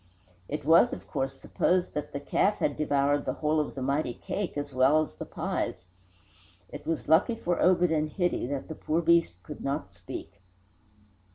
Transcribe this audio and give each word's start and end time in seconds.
It 0.49 0.65
was, 0.65 0.93
of 0.93 1.07
course, 1.07 1.39
supposed 1.39 1.93
that 1.93 2.11
the 2.11 2.19
calf 2.19 2.55
had 2.57 2.75
devoured 2.75 3.23
the 3.25 3.33
whole 3.35 3.59
of 3.59 3.75
the 3.75 3.83
mighty 3.83 4.15
cake 4.15 4.57
as 4.57 4.73
well 4.73 4.99
as 5.03 5.13
the 5.13 5.27
pies. 5.27 5.85
It 6.69 6.87
was 6.87 7.07
lucky 7.07 7.35
for 7.35 7.61
Obed 7.61 7.91
and 7.91 8.09
Hitty 8.09 8.47
that 8.47 8.67
the 8.67 8.73
poor 8.73 9.03
beast 9.03 9.35
could 9.43 9.63
not 9.63 9.93
speak. 9.93 10.41